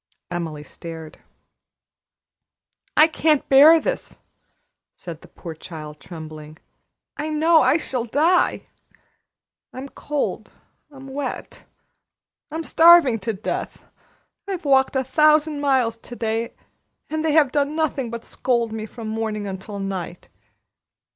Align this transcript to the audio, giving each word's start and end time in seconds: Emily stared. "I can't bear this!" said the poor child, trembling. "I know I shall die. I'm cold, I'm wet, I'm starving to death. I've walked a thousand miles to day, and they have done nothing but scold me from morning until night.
Emily 0.31 0.63
stared. 0.63 1.19
"I 2.97 3.07
can't 3.07 3.47
bear 3.49 3.79
this!" 3.79 4.17
said 4.95 5.21
the 5.21 5.27
poor 5.27 5.53
child, 5.53 5.99
trembling. 5.99 6.57
"I 7.17 7.29
know 7.29 7.61
I 7.61 7.77
shall 7.77 8.05
die. 8.05 8.63
I'm 9.71 9.89
cold, 9.89 10.49
I'm 10.89 11.05
wet, 11.07 11.65
I'm 12.49 12.63
starving 12.63 13.19
to 13.19 13.33
death. 13.33 13.83
I've 14.47 14.65
walked 14.65 14.95
a 14.95 15.03
thousand 15.03 15.61
miles 15.61 15.97
to 15.97 16.15
day, 16.15 16.55
and 17.07 17.23
they 17.23 17.33
have 17.33 17.51
done 17.51 17.75
nothing 17.75 18.09
but 18.09 18.25
scold 18.25 18.71
me 18.71 18.87
from 18.87 19.07
morning 19.07 19.45
until 19.45 19.77
night. 19.77 20.29